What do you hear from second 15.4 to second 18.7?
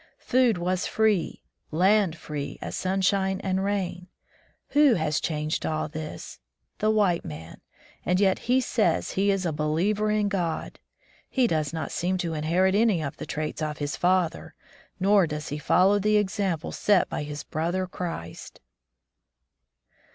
he follow the example set by his brother Christ."